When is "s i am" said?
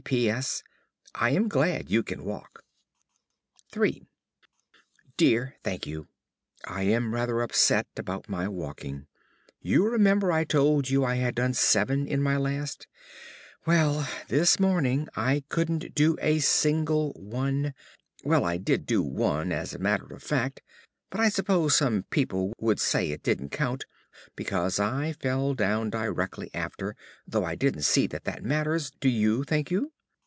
0.31-1.47